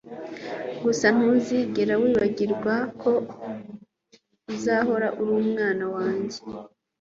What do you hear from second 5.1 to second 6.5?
uri umwana wanjye